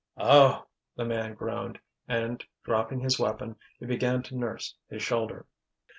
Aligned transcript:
"Oh!" 0.17 0.65
the 0.95 1.05
man 1.05 1.35
groaned, 1.35 1.77
and 2.07 2.43
dropping 2.63 3.01
his 3.01 3.19
weapon, 3.19 3.55
he 3.79 3.85
began 3.85 4.23
to 4.23 4.35
nurse 4.35 4.73
his 4.89 5.03
shoulder. 5.03 5.45